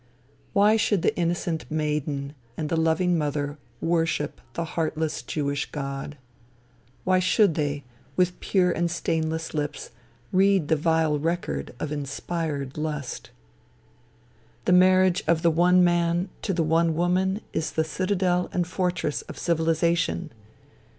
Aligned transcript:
Why 0.53 0.77
should 0.77 1.03
the 1.03 1.15
innocent 1.15 1.69
maiden 1.69 2.33
and 2.57 2.69
the 2.69 2.75
loving 2.75 3.19
mother 3.19 3.59
worship 3.81 4.41
the 4.53 4.65
heartless 4.65 5.21
Jewish 5.21 5.69
God? 5.71 6.17
Why 7.03 7.19
should 7.19 7.53
they, 7.53 7.83
with 8.15 8.39
pure 8.39 8.71
and 8.71 8.89
stainless 8.89 9.53
lips, 9.53 9.91
read 10.31 10.69
the 10.69 10.75
vile 10.75 11.19
record 11.19 11.75
of 11.79 11.91
inspired 11.91 12.79
lust? 12.79 13.29
The 14.65 14.73
marriage 14.73 15.23
of 15.27 15.43
the 15.43 15.51
one 15.51 15.83
man 15.83 16.29
to 16.41 16.51
the 16.55 16.63
one 16.63 16.95
woman 16.95 17.41
is 17.53 17.69
the 17.69 17.83
citadel 17.83 18.49
and 18.51 18.65
fortress 18.65 19.21
of 19.29 19.37
civilization. 19.37 20.31